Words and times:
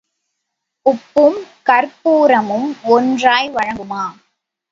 உப்பும் 0.85 1.37
கர்ப்பூரமும் 1.65 2.67
ஒன்றாய் 2.89 3.49
வழங்குமா? 3.49 4.03